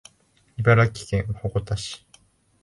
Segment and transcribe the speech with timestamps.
[0.57, 2.07] 茨城県鉾田市